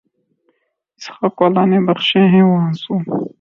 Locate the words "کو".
1.37-1.43